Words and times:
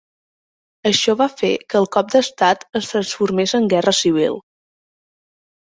Això 0.91 1.15
va 1.19 1.27
fer 1.41 1.51
que 1.73 1.79
el 1.81 1.87
cop 1.97 2.09
d'estat 2.15 2.67
es 2.81 2.91
transformés 2.95 3.55
en 3.61 3.73
guerra 3.77 3.97
civil. 4.01 4.45